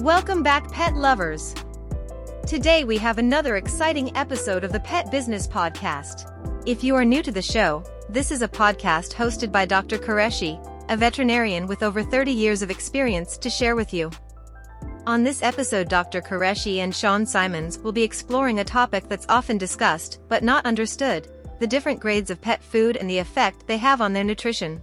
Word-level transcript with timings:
Welcome 0.00 0.42
back, 0.42 0.72
pet 0.72 0.94
lovers. 0.94 1.54
Today 2.46 2.84
we 2.84 2.96
have 2.96 3.18
another 3.18 3.56
exciting 3.56 4.16
episode 4.16 4.64
of 4.64 4.72
the 4.72 4.80
Pet 4.80 5.10
Business 5.10 5.46
Podcast. 5.46 6.32
If 6.66 6.82
you 6.82 6.94
are 6.94 7.04
new 7.04 7.22
to 7.22 7.30
the 7.30 7.42
show, 7.42 7.84
this 8.08 8.30
is 8.30 8.40
a 8.40 8.48
podcast 8.48 9.12
hosted 9.12 9.52
by 9.52 9.66
Dr. 9.66 9.98
Qureshi, 9.98 10.58
a 10.88 10.96
veterinarian 10.96 11.66
with 11.66 11.82
over 11.82 12.02
30 12.02 12.32
years 12.32 12.62
of 12.62 12.70
experience 12.70 13.36
to 13.36 13.50
share 13.50 13.76
with 13.76 13.92
you. 13.92 14.10
On 15.06 15.22
this 15.22 15.42
episode, 15.42 15.90
Dr. 15.90 16.22
Qureshi 16.22 16.78
and 16.78 16.96
Sean 16.96 17.26
Simons 17.26 17.78
will 17.78 17.92
be 17.92 18.02
exploring 18.02 18.60
a 18.60 18.64
topic 18.64 19.06
that's 19.06 19.26
often 19.28 19.58
discussed 19.58 20.20
but 20.28 20.42
not 20.42 20.64
understood 20.64 21.28
the 21.58 21.66
different 21.66 22.00
grades 22.00 22.30
of 22.30 22.40
pet 22.40 22.62
food 22.62 22.96
and 22.96 23.08
the 23.08 23.18
effect 23.18 23.66
they 23.66 23.76
have 23.76 24.00
on 24.00 24.12
their 24.12 24.24
nutrition. 24.24 24.82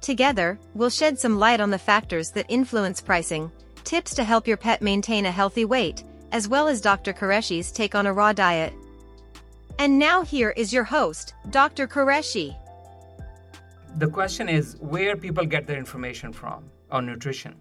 Together, 0.00 0.58
we'll 0.74 0.90
shed 0.90 1.18
some 1.18 1.38
light 1.38 1.60
on 1.60 1.70
the 1.70 1.78
factors 1.78 2.30
that 2.30 2.46
influence 2.48 3.00
pricing, 3.00 3.50
tips 3.84 4.14
to 4.14 4.24
help 4.24 4.46
your 4.46 4.56
pet 4.56 4.82
maintain 4.82 5.26
a 5.26 5.30
healthy 5.30 5.64
weight, 5.64 6.04
as 6.32 6.48
well 6.48 6.68
as 6.68 6.80
Dr. 6.80 7.12
Qureshi's 7.12 7.72
take 7.72 7.94
on 7.94 8.06
a 8.06 8.12
raw 8.12 8.32
diet. 8.32 8.72
And 9.78 9.98
now 9.98 10.22
here 10.22 10.50
is 10.50 10.72
your 10.72 10.84
host, 10.84 11.34
Dr. 11.50 11.86
Qureshi. 11.86 12.56
The 13.96 14.08
question 14.08 14.48
is 14.48 14.76
where 14.80 15.16
people 15.16 15.46
get 15.46 15.66
their 15.66 15.78
information 15.78 16.32
from 16.32 16.70
on 16.90 17.06
nutrition. 17.06 17.56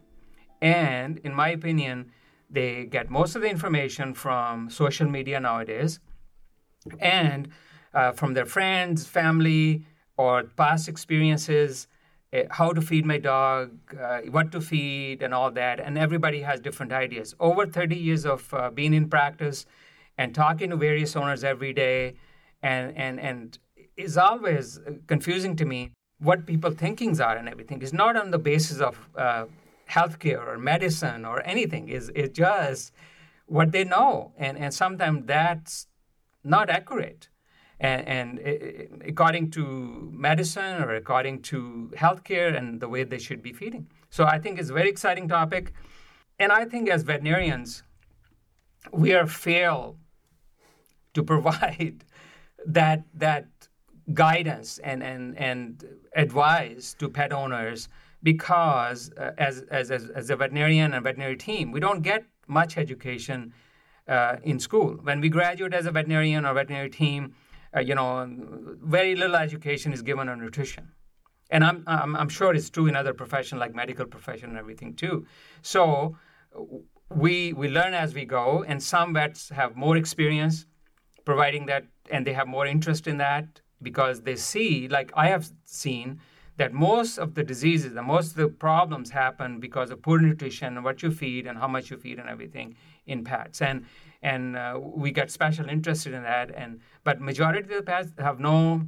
And 0.61 1.19
in 1.19 1.33
my 1.33 1.49
opinion, 1.49 2.11
they 2.49 2.85
get 2.85 3.09
most 3.09 3.35
of 3.35 3.41
the 3.41 3.49
information 3.49 4.13
from 4.13 4.69
social 4.69 5.09
media 5.09 5.39
nowadays 5.39 5.99
and 6.99 7.49
uh, 7.97 8.11
from 8.11 8.35
their 8.35 8.45
friends, 8.45 9.07
family, 9.07 9.83
or 10.17 10.43
past 10.43 10.87
experiences 10.87 11.87
uh, 12.33 12.41
how 12.51 12.71
to 12.71 12.81
feed 12.81 13.05
my 13.05 13.17
dog, 13.17 13.71
uh, 13.99 14.19
what 14.29 14.51
to 14.51 14.61
feed, 14.61 15.23
and 15.23 15.33
all 15.33 15.49
that. 15.51 15.79
And 15.79 15.97
everybody 15.97 16.41
has 16.41 16.59
different 16.59 16.91
ideas. 16.91 17.33
Over 17.39 17.65
30 17.65 17.95
years 17.95 18.25
of 18.25 18.53
uh, 18.53 18.69
being 18.69 18.93
in 18.93 19.09
practice 19.09 19.65
and 20.17 20.35
talking 20.35 20.69
to 20.69 20.75
various 20.75 21.15
owners 21.15 21.43
every 21.43 21.73
day, 21.73 22.15
and 22.61 22.95
and 22.95 23.19
and 23.19 23.57
is 23.95 24.17
always 24.17 24.79
confusing 25.07 25.55
to 25.55 25.65
me 25.65 25.91
what 26.19 26.45
people 26.45 26.71
thinkings 26.71 27.19
are 27.19 27.35
and 27.35 27.49
everything. 27.49 27.81
It's 27.81 27.93
not 27.93 28.15
on 28.15 28.29
the 28.31 28.39
basis 28.39 28.79
of 28.79 29.09
uh, 29.15 29.45
healthcare 29.89 30.45
or 30.45 30.57
medicine 30.59 31.25
or 31.25 31.41
anything. 31.43 31.89
Is 31.89 32.11
it's 32.13 32.37
just 32.37 32.91
what 33.47 33.71
they 33.71 33.85
know, 33.85 34.33
and 34.37 34.57
and 34.57 34.71
sometimes 34.73 35.25
that's 35.25 35.87
not 36.43 36.69
accurate 36.69 37.29
and, 37.79 38.07
and 38.07 39.03
according 39.05 39.51
to 39.51 40.09
medicine 40.11 40.81
or 40.81 40.95
according 40.95 41.41
to 41.43 41.91
healthcare 41.95 42.57
and 42.57 42.79
the 42.79 42.89
way 42.89 43.03
they 43.03 43.19
should 43.19 43.41
be 43.41 43.53
feeding. 43.53 43.87
So 44.09 44.25
I 44.25 44.39
think 44.39 44.59
it's 44.59 44.69
a 44.69 44.73
very 44.73 44.89
exciting 44.89 45.27
topic. 45.27 45.73
And 46.39 46.51
I 46.51 46.65
think 46.65 46.89
as 46.89 47.03
veterinarians, 47.03 47.83
we 48.91 49.13
are 49.13 49.27
fail 49.27 49.97
to 51.13 51.23
provide 51.23 52.05
that 52.65 53.03
that 53.13 53.47
guidance 54.13 54.79
and, 54.79 55.03
and, 55.03 55.37
and 55.37 55.83
advice 56.15 56.95
to 56.97 57.09
pet 57.09 57.33
owners 57.33 57.89
because 58.23 59.11
uh, 59.17 59.31
as, 59.37 59.63
as, 59.69 59.91
as, 59.91 60.09
as 60.09 60.29
a 60.29 60.35
veterinarian 60.35 60.93
and 60.93 61.03
veterinary 61.03 61.35
team, 61.35 61.71
we 61.71 61.79
don't 61.79 62.01
get 62.01 62.23
much 62.47 62.77
education 62.77 63.53
uh, 64.07 64.37
in 64.43 64.59
school. 64.59 64.97
When 65.03 65.19
we 65.19 65.29
graduate 65.29 65.73
as 65.73 65.85
a 65.85 65.91
veterinarian 65.91 66.45
or 66.45 66.53
veterinary 66.53 66.89
team, 66.89 67.35
uh, 67.75 67.79
you 67.79 67.95
know, 67.95 68.27
very 68.81 69.15
little 69.15 69.35
education 69.35 69.93
is 69.93 70.01
given 70.01 70.29
on 70.29 70.39
nutrition. 70.39 70.91
And 71.49 71.63
I'm, 71.63 71.83
I'm, 71.87 72.15
I'm 72.15 72.29
sure 72.29 72.53
it's 72.53 72.69
true 72.69 72.87
in 72.87 72.95
other 72.95 73.13
professions 73.13 73.59
like 73.59 73.73
medical 73.73 74.05
profession 74.05 74.49
and 74.49 74.57
everything 74.57 74.95
too. 74.95 75.25
So 75.61 76.17
we, 77.13 77.53
we 77.53 77.69
learn 77.69 77.93
as 77.93 78.13
we 78.13 78.25
go, 78.25 78.63
and 78.67 78.81
some 78.81 79.13
vets 79.13 79.49
have 79.49 79.75
more 79.75 79.95
experience 79.97 80.65
providing 81.25 81.65
that, 81.67 81.85
and 82.09 82.25
they 82.25 82.33
have 82.33 82.47
more 82.47 82.65
interest 82.65 83.07
in 83.07 83.17
that 83.17 83.61
because 83.81 84.21
they 84.21 84.35
see, 84.35 84.87
like 84.87 85.11
I 85.15 85.27
have 85.27 85.49
seen, 85.65 86.19
that 86.57 86.73
most 86.73 87.19
of 87.19 87.35
the 87.35 87.43
diseases 87.43 87.95
and 87.95 88.07
most 88.07 88.31
of 88.31 88.37
the 88.37 88.47
problems 88.47 89.11
happen 89.11 89.59
because 89.59 89.91
of 89.91 90.01
poor 90.01 90.19
nutrition 90.19 90.75
and 90.75 90.83
what 90.83 91.03
you 91.03 91.11
feed 91.11 91.45
and 91.45 91.57
how 91.57 91.67
much 91.67 91.91
you 91.91 91.97
feed 91.97 92.17
and 92.17 92.27
everything 92.27 92.75
in 93.05 93.23
pets. 93.23 93.61
And 93.61 93.85
and 94.21 94.55
uh, 94.55 94.79
we 94.81 95.11
get 95.11 95.31
special 95.31 95.69
interested 95.69 96.13
in 96.13 96.23
that. 96.23 96.51
And 96.55 96.79
but 97.03 97.21
majority 97.21 97.59
of 97.59 97.67
the 97.69 97.81
pets 97.81 98.11
have 98.17 98.39
no 98.39 98.87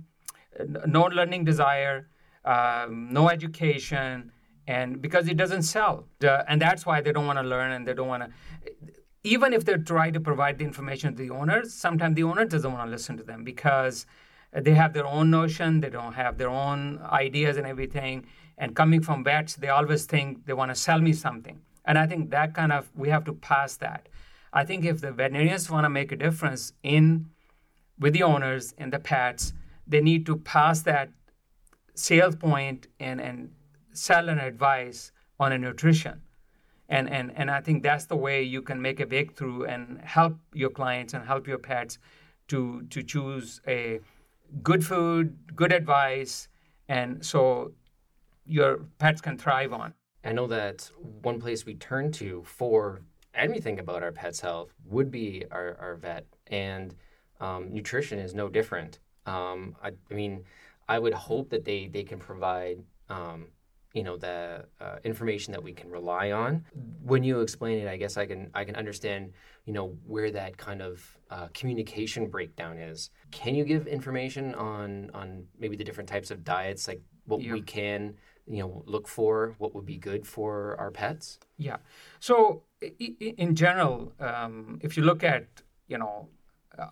no 0.86 1.04
learning 1.04 1.46
desire, 1.46 2.10
um, 2.46 3.12
no 3.12 3.30
education, 3.30 4.32
and 4.68 5.02
because 5.02 5.28
it 5.28 5.38
doesn't 5.38 5.64
sell, 5.64 6.06
uh, 6.24 6.44
and 6.48 6.62
that's 6.62 6.86
why 6.86 7.02
they 7.02 7.12
don't 7.12 7.26
want 7.26 7.40
to 7.40 7.44
learn 7.44 7.72
and 7.72 7.88
they 7.88 7.94
don't 7.94 8.08
want 8.08 8.24
to. 8.24 8.30
Even 9.24 9.52
if 9.54 9.66
they 9.66 9.76
try 9.76 10.10
to 10.12 10.20
provide 10.20 10.58
the 10.58 10.64
information 10.66 11.16
to 11.16 11.24
the 11.24 11.30
owners, 11.30 11.74
sometimes 11.74 12.16
the 12.16 12.24
owner 12.24 12.46
doesn't 12.46 12.72
want 12.72 12.88
to 12.88 12.92
listen 12.92 13.18
to 13.18 13.24
them 13.24 13.44
because 13.44 14.06
they 14.54 14.74
have 14.74 14.94
their 14.94 15.06
own 15.06 15.30
notion, 15.30 15.82
they 15.82 15.90
don't 15.90 16.14
have 16.14 16.38
their 16.38 16.50
own 16.50 17.00
ideas 17.12 17.58
and 17.58 17.68
everything. 17.68 18.26
And 18.58 18.76
coming 18.76 19.02
from 19.02 19.24
vets, 19.24 19.56
they 19.56 19.70
always 19.70 20.06
think 20.06 20.46
they 20.46 20.54
want 20.54 20.72
to 20.72 20.76
sell 20.76 21.00
me 21.00 21.14
something. 21.14 21.60
And 21.86 21.98
I 21.98 22.08
think 22.08 22.30
that 22.32 22.54
kind 22.54 22.72
of 22.72 22.90
we 22.96 23.10
have 23.10 23.26
to 23.26 23.34
pass 23.34 23.78
that. 23.78 24.08
I 24.52 24.66
think 24.66 24.86
if 24.86 25.02
the 25.02 25.12
veterinarians 25.12 25.70
want 25.70 25.86
to 25.86 25.90
make 25.90 26.12
a 26.12 26.16
difference 26.16 26.74
in 26.84 27.30
with 28.00 28.14
the 28.14 28.24
owners 28.24 28.74
and 28.78 28.92
the 28.92 29.00
pets, 29.00 29.54
they 29.86 30.02
need 30.02 30.26
to 30.26 30.38
pass 30.38 30.82
that 30.84 31.10
sales 31.94 32.36
point 32.36 32.88
and, 33.00 33.20
and 33.20 33.52
sell 33.94 34.30
an 34.30 34.40
advice 34.40 35.12
on 35.40 35.52
a 35.52 35.58
nutrition. 35.58 36.22
And, 36.88 37.10
and, 37.10 37.32
and 37.36 37.52
I 37.52 37.62
think 37.62 37.84
that's 37.84 38.06
the 38.06 38.16
way 38.16 38.42
you 38.42 38.62
can 38.62 38.82
make 38.82 39.00
a 39.00 39.06
breakthrough 39.06 39.64
and 39.66 40.02
help 40.02 40.40
your 40.54 40.72
clients 40.72 41.14
and 41.14 41.26
help 41.26 41.48
your 41.48 41.60
pets 41.60 42.00
to, 42.48 42.84
to 42.90 43.04
choose 43.04 43.62
a 43.68 44.00
good 44.64 44.84
food, 44.84 45.38
good 45.56 45.72
advice, 45.72 46.48
and 46.88 47.24
so 47.24 47.74
your 48.46 48.80
pets 48.98 49.22
can 49.22 49.38
thrive 49.38 49.72
on. 49.72 49.94
I 50.24 50.34
know 50.34 50.48
that 50.48 50.90
one 51.22 51.40
place 51.40 51.66
we 51.66 51.76
turn 51.76 52.12
to 52.14 52.44
for 52.44 53.02
anything 53.40 53.80
about 53.80 54.04
our 54.04 54.12
pet's 54.12 54.40
health 54.40 54.74
would 54.86 55.12
be 55.12 55.46
our, 55.52 55.78
our 55.80 55.96
vet. 55.96 56.26
And 56.48 56.96
um, 57.40 57.74
nutrition 57.74 58.20
is 58.20 58.34
no 58.34 58.50
different. 58.50 59.00
Um, 59.26 59.76
I, 59.84 59.92
I, 60.10 60.14
mean, 60.14 60.44
I 60.88 61.00
would 61.00 61.14
hope 61.14 61.50
that 61.50 61.66
they, 61.66 61.88
they 61.88 62.04
can 62.04 62.20
provide, 62.20 62.84
um, 63.10 63.48
you 63.94 64.04
know, 64.04 64.18
the 64.18 64.66
uh, 64.80 64.98
information 65.04 65.52
that 65.54 65.64
we 65.64 65.74
can 65.74 65.90
rely 65.90 66.32
on. 66.32 66.66
When 67.04 67.24
you 67.24 67.42
explain 67.42 67.80
it, 67.80 67.88
I 67.88 67.98
guess 67.98 68.18
I 68.18 68.26
can 68.26 68.52
I 68.54 68.64
can 68.64 68.76
understand, 68.76 69.34
you 69.66 69.74
know, 69.74 69.98
where 70.06 70.30
that 70.32 70.58
kind 70.58 70.82
of 70.82 71.18
uh, 71.32 71.48
communication 71.54 72.28
breakdown 72.28 72.78
is. 72.78 73.10
Can 73.32 73.56
you 73.56 73.66
give 73.66 73.88
information 73.88 74.54
on 74.54 75.10
on 75.14 75.46
maybe 75.58 75.76
the 75.76 75.84
different 75.84 76.08
types 76.08 76.30
of 76.30 76.44
diets, 76.44 76.88
like 76.88 77.02
what 77.26 77.42
yeah. 77.42 77.54
we 77.54 77.62
can 77.62 78.16
you 78.50 78.62
know 78.62 78.84
look 78.86 79.08
for 79.08 79.56
what 79.60 79.74
would 79.76 79.86
be 79.86 79.98
good 79.98 80.26
for 80.26 80.76
our 80.80 80.92
pets? 80.92 81.40
Yeah. 81.58 81.78
So 82.20 82.64
in 82.82 83.56
general 83.56 84.14
um, 84.20 84.80
if 84.82 84.98
you 84.98 85.04
look 85.04 85.24
at 85.24 85.62
you 85.88 85.98
know 85.98 86.30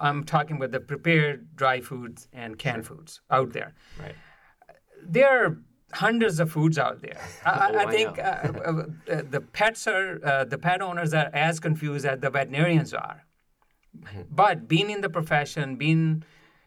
i'm 0.02 0.24
talking 0.24 0.58
about 0.58 0.72
the 0.72 0.80
prepared 0.82 1.56
dry 1.56 1.80
foods 1.80 2.28
and 2.34 2.60
canned 2.60 2.86
sure. 2.86 2.98
foods 2.98 3.22
out 3.32 3.54
there. 3.54 3.74
Right. 4.00 4.16
There 5.04 5.46
are 5.46 5.58
hundreds 5.94 6.40
of 6.40 6.52
foods 6.52 6.78
out 6.78 7.02
there. 7.02 7.18
I, 7.46 7.72
oh, 7.74 7.78
I 7.78 7.92
think 7.92 8.20
I 8.20 8.22
uh, 8.22 8.52
uh, 8.52 9.14
uh, 9.14 9.22
the 9.30 9.42
pets 9.42 9.88
are 9.88 10.20
uh, 10.24 10.44
the 10.44 10.58
pet 10.58 10.82
owners 10.82 11.14
are 11.14 11.30
as 11.34 11.60
confused 11.60 12.06
as 12.06 12.20
the 12.20 12.30
veterinarians 12.30 12.94
are. 12.94 13.24
But 14.30 14.68
being 14.68 14.90
in 14.90 15.02
the 15.02 15.10
profession 15.10 15.76
being 15.76 16.24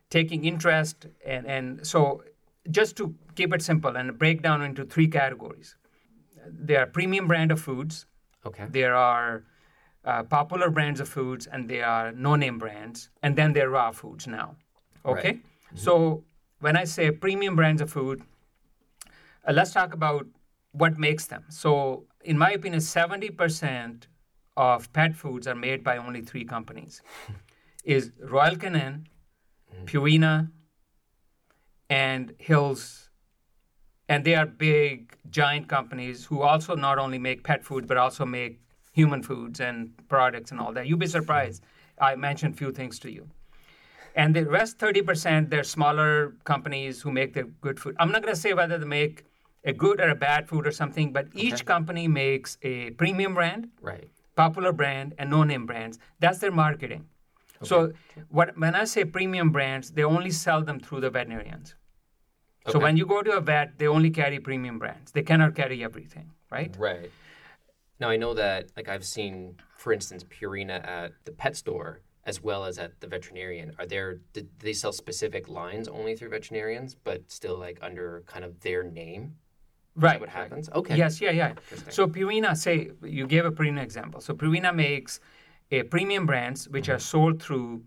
taking 0.08 0.44
interest 0.44 1.06
and 1.24 1.46
and 1.46 1.86
so 1.86 2.22
just 2.70 2.96
to 2.96 3.14
keep 3.40 3.54
it 3.54 3.62
simple 3.62 3.96
and 3.96 4.18
break 4.18 4.42
down 4.42 4.62
into 4.62 4.84
three 4.84 5.08
categories. 5.08 5.76
There 6.68 6.80
are 6.82 6.86
premium 6.86 7.26
brand 7.26 7.52
of 7.52 7.60
foods. 7.60 8.06
Okay. 8.48 8.66
There 8.78 8.94
are 8.94 9.44
uh, 10.04 10.22
popular 10.24 10.70
brands 10.70 11.00
of 11.00 11.08
foods, 11.08 11.46
and 11.46 11.68
there 11.68 11.86
are 11.86 12.12
no-name 12.12 12.58
brands, 12.58 13.10
and 13.22 13.36
then 13.36 13.52
there 13.52 13.66
are 13.68 13.70
raw 13.70 13.90
foods 13.92 14.26
now. 14.26 14.56
Okay. 15.04 15.28
Right. 15.28 15.36
Mm-hmm. 15.36 15.76
So 15.76 16.24
when 16.60 16.76
I 16.76 16.84
say 16.84 17.10
premium 17.10 17.56
brands 17.56 17.82
of 17.82 17.90
food, 17.90 18.22
uh, 19.46 19.52
let's 19.52 19.72
talk 19.72 19.94
about 19.94 20.26
what 20.72 20.98
makes 20.98 21.26
them. 21.26 21.44
So 21.48 22.04
in 22.24 22.38
my 22.38 22.50
opinion, 22.52 22.80
seventy 22.80 23.30
percent 23.30 24.08
of 24.56 24.92
pet 24.92 25.14
foods 25.16 25.46
are 25.46 25.54
made 25.54 25.84
by 25.84 25.96
only 25.98 26.22
three 26.22 26.44
companies: 26.44 27.02
is 27.84 28.12
Royal 28.36 28.56
Canin, 28.56 29.06
mm-hmm. 29.74 29.84
Purina, 29.84 30.50
and 31.88 32.34
Hills. 32.38 33.09
And 34.10 34.24
they 34.24 34.34
are 34.34 34.44
big, 34.44 35.16
giant 35.30 35.68
companies 35.68 36.24
who 36.24 36.42
also 36.42 36.74
not 36.74 36.98
only 36.98 37.18
make 37.18 37.44
pet 37.44 37.64
food, 37.64 37.86
but 37.86 37.96
also 37.96 38.26
make 38.26 38.60
human 38.92 39.22
foods 39.22 39.60
and 39.60 39.76
products 40.08 40.50
and 40.50 40.58
all 40.60 40.72
that. 40.72 40.88
You'd 40.88 40.98
be 40.98 41.06
surprised. 41.06 41.62
I 42.00 42.16
mentioned 42.16 42.54
a 42.54 42.56
few 42.56 42.72
things 42.72 42.98
to 43.04 43.08
you. 43.16 43.28
And 44.16 44.34
the 44.34 44.44
rest 44.46 44.78
30%, 44.78 45.48
they're 45.48 45.62
smaller 45.62 46.34
companies 46.42 47.00
who 47.02 47.12
make 47.12 47.34
the 47.34 47.44
good 47.60 47.78
food. 47.78 47.94
I'm 48.00 48.10
not 48.10 48.22
going 48.22 48.34
to 48.34 48.40
say 48.40 48.52
whether 48.52 48.78
they 48.78 48.84
make 48.84 49.26
a 49.64 49.72
good 49.72 50.00
or 50.00 50.08
a 50.08 50.16
bad 50.16 50.48
food 50.48 50.66
or 50.66 50.72
something, 50.72 51.12
but 51.12 51.28
each 51.32 51.64
company 51.64 52.08
makes 52.08 52.58
a 52.62 52.90
premium 53.02 53.34
brand, 53.34 53.68
Right. 53.80 54.08
popular 54.34 54.72
brand, 54.72 55.14
and 55.18 55.30
no-name 55.30 55.66
brands. 55.66 56.00
That's 56.18 56.38
their 56.38 56.50
marketing. 56.50 57.04
So 57.62 57.92
what, 58.28 58.58
when 58.58 58.74
I 58.74 58.84
say 58.84 59.04
premium 59.04 59.50
brands, 59.50 59.92
they 59.92 60.02
only 60.02 60.32
sell 60.32 60.62
them 60.64 60.80
through 60.80 61.02
the 61.02 61.10
veterinarians. 61.10 61.76
So 62.70 62.78
when 62.78 62.96
you 62.96 63.06
go 63.06 63.22
to 63.22 63.32
a 63.32 63.40
vet, 63.40 63.78
they 63.78 63.86
only 63.86 64.10
carry 64.10 64.38
premium 64.40 64.78
brands. 64.78 65.12
They 65.12 65.22
cannot 65.22 65.54
carry 65.54 65.82
everything, 65.82 66.30
right? 66.50 66.74
Right. 66.78 67.10
Now 68.00 68.08
I 68.08 68.16
know 68.16 68.34
that 68.34 68.70
like 68.76 68.88
I've 68.88 69.04
seen, 69.04 69.56
for 69.76 69.92
instance, 69.92 70.24
Purina 70.24 70.86
at 70.86 71.12
the 71.24 71.32
pet 71.32 71.56
store 71.56 72.00
as 72.24 72.42
well 72.42 72.64
as 72.64 72.78
at 72.78 73.00
the 73.00 73.06
veterinarian. 73.06 73.72
Are 73.78 73.86
there 73.86 74.20
do 74.32 74.46
they 74.58 74.72
sell 74.72 74.92
specific 74.92 75.48
lines 75.48 75.88
only 75.88 76.14
through 76.16 76.30
veterinarians, 76.30 76.94
but 76.94 77.30
still 77.30 77.58
like 77.58 77.78
under 77.82 78.22
kind 78.26 78.44
of 78.44 78.60
their 78.60 78.82
name? 78.82 79.36
Right. 79.96 80.20
what 80.20 80.28
right. 80.28 80.36
happens? 80.36 80.68
Okay. 80.70 80.96
Yes, 80.96 81.20
yeah, 81.20 81.30
yeah. 81.30 81.54
So 81.88 82.06
Purina, 82.06 82.56
say 82.56 82.90
you 83.02 83.26
gave 83.26 83.44
a 83.44 83.50
Purina 83.50 83.82
example. 83.82 84.20
So 84.20 84.34
Purina 84.34 84.74
makes 84.74 85.20
a 85.70 85.82
premium 85.82 86.26
brands 86.26 86.68
which 86.68 86.84
mm-hmm. 86.84 86.94
are 86.94 86.98
sold 86.98 87.42
through 87.42 87.82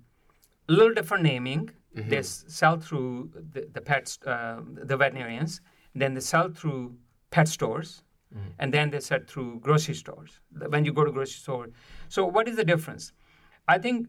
a 0.70 0.72
little 0.72 0.94
different 0.94 1.24
naming. 1.24 1.70
They 1.96 2.24
sell 2.24 2.78
through 2.80 3.30
the, 3.54 3.68
the 3.72 3.82
pets, 3.82 4.18
uh, 4.26 4.62
the 4.74 4.98
veterinarians. 4.98 5.62
Then 5.96 6.14
they 6.16 6.22
sell 6.22 6.50
through 6.50 6.96
pet 7.30 7.48
stores, 7.48 8.04
and 8.58 8.74
then 8.74 8.90
they 8.90 9.00
sell 9.00 9.20
through 9.28 9.60
grocery 9.60 9.94
stores. 9.94 10.40
When 10.70 10.86
you 10.86 10.92
go 10.94 11.04
to 11.06 11.12
grocery 11.12 11.40
store, 11.46 11.70
so 12.10 12.26
what 12.26 12.48
is 12.48 12.56
the 12.56 12.64
difference? 12.66 13.14
I 13.68 13.78
think 13.78 14.08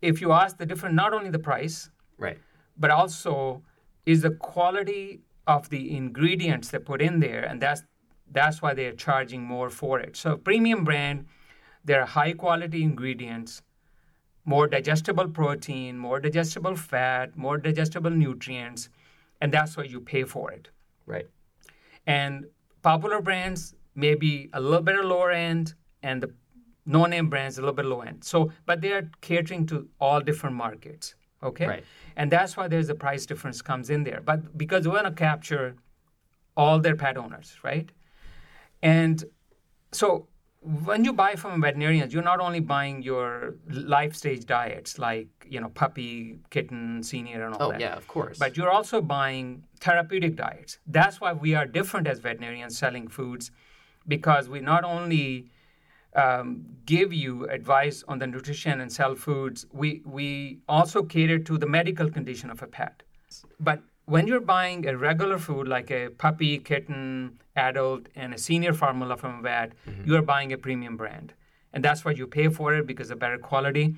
if 0.00 0.20
you 0.22 0.32
ask 0.32 0.56
the 0.56 0.64
difference, 0.64 0.94
not 0.96 1.12
only 1.12 1.30
the 1.30 1.38
price, 1.38 1.90
Right. 2.16 2.38
but 2.78 2.90
also 2.90 3.62
is 4.06 4.22
the 4.22 4.30
quality 4.30 5.20
of 5.46 5.68
the 5.68 5.94
ingredients 5.96 6.70
they 6.70 6.78
put 6.78 7.02
in 7.02 7.20
there, 7.20 7.44
and 7.44 7.60
that's 7.60 7.82
that's 8.32 8.62
why 8.62 8.72
they're 8.74 8.92
charging 9.08 9.42
more 9.44 9.68
for 9.68 9.98
it. 10.00 10.16
So 10.16 10.36
premium 10.38 10.84
brand, 10.84 11.26
there 11.84 12.00
are 12.00 12.06
high 12.06 12.32
quality 12.32 12.82
ingredients, 12.82 13.60
more 14.44 14.66
digestible 14.66 15.28
protein, 15.28 15.98
more 15.98 16.20
digestible 16.20 16.74
fat, 16.76 17.36
more 17.36 17.58
digestible 17.58 18.10
nutrients, 18.10 18.88
and 19.40 19.52
that's 19.52 19.76
why 19.76 19.84
you 19.84 20.00
pay 20.00 20.24
for 20.24 20.50
it. 20.50 20.68
Right. 21.06 21.26
And 22.06 22.46
popular 22.82 23.20
brands 23.20 23.74
may 23.94 24.14
be 24.14 24.48
a 24.52 24.60
little 24.60 24.82
bit 24.82 25.04
lower 25.04 25.30
end, 25.30 25.74
and 26.02 26.22
the 26.22 26.32
no-name 26.86 27.28
brands 27.28 27.58
a 27.58 27.60
little 27.60 27.74
bit 27.74 27.84
low 27.84 28.00
end. 28.00 28.24
So, 28.24 28.50
but 28.66 28.80
they 28.80 28.92
are 28.92 29.10
catering 29.20 29.66
to 29.66 29.88
all 30.00 30.20
different 30.20 30.56
markets. 30.56 31.14
Okay, 31.42 31.66
Right. 31.66 31.84
and 32.16 32.30
that's 32.30 32.54
why 32.56 32.68
there's 32.68 32.90
a 32.90 32.94
price 32.94 33.24
difference 33.24 33.62
comes 33.62 33.88
in 33.88 34.04
there. 34.04 34.20
But 34.22 34.58
because 34.58 34.86
we 34.86 34.92
want 34.92 35.06
to 35.06 35.12
capture 35.12 35.74
all 36.54 36.78
their 36.80 36.96
pet 36.96 37.16
owners, 37.16 37.56
right? 37.62 37.90
And 38.82 39.24
so 39.92 40.28
when 40.62 41.04
you 41.04 41.12
buy 41.12 41.34
from 41.36 41.60
veterinarians, 41.60 42.12
you're 42.12 42.22
not 42.22 42.40
only 42.40 42.60
buying 42.60 43.02
your 43.02 43.54
life 43.70 44.14
stage 44.14 44.44
diets 44.44 44.98
like 44.98 45.28
you 45.48 45.60
know 45.60 45.68
puppy, 45.70 46.38
kitten, 46.50 47.02
senior, 47.02 47.46
and 47.46 47.54
all 47.54 47.68
Oh 47.68 47.72
that. 47.72 47.80
yeah, 47.80 47.96
of 47.96 48.06
course. 48.06 48.38
But 48.38 48.56
you're 48.56 48.70
also 48.70 49.00
buying 49.00 49.64
therapeutic 49.80 50.36
diets. 50.36 50.78
That's 50.86 51.20
why 51.20 51.32
we 51.32 51.54
are 51.54 51.66
different 51.66 52.06
as 52.06 52.18
veterinarians 52.18 52.76
selling 52.76 53.08
foods, 53.08 53.50
because 54.06 54.48
we 54.50 54.60
not 54.60 54.84
only 54.84 55.50
um, 56.14 56.66
give 56.84 57.12
you 57.12 57.46
advice 57.48 58.04
on 58.06 58.18
the 58.18 58.26
nutrition 58.26 58.80
and 58.82 58.92
sell 58.92 59.14
foods, 59.14 59.64
we, 59.72 60.02
we 60.04 60.58
also 60.68 61.02
cater 61.02 61.38
to 61.38 61.56
the 61.56 61.66
medical 61.66 62.10
condition 62.10 62.50
of 62.50 62.62
a 62.62 62.66
pet. 62.66 63.02
But 63.60 63.80
when 64.10 64.26
you're 64.26 64.40
buying 64.40 64.86
a 64.88 64.96
regular 64.96 65.38
food 65.38 65.68
like 65.68 65.88
a 65.90 66.08
puppy, 66.08 66.58
kitten, 66.58 67.38
adult, 67.54 68.08
and 68.16 68.34
a 68.34 68.38
senior 68.38 68.72
formula 68.72 69.16
from 69.16 69.38
a 69.38 69.42
vet, 69.42 69.72
mm-hmm. 69.88 70.04
you're 70.04 70.22
buying 70.22 70.52
a 70.52 70.58
premium 70.58 70.96
brand. 70.96 71.32
And 71.72 71.84
that's 71.84 72.04
why 72.04 72.10
you 72.10 72.26
pay 72.26 72.48
for 72.48 72.74
it 72.74 72.86
because 72.88 73.12
of 73.12 73.20
better 73.20 73.38
quality. 73.38 73.94